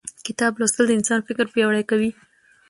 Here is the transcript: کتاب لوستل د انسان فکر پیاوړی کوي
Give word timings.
کتاب 0.27 0.51
لوستل 0.59 0.85
د 0.87 0.91
انسان 0.99 1.19
فکر 1.27 1.45
پیاوړی 1.53 1.83
کوي 1.89 2.09